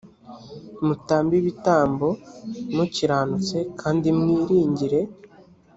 mutambe 0.85 1.33
ibitambo 1.41 2.07
mukiranutse 2.75 3.57
kandi 3.81 4.07
mwiringire 4.17 4.99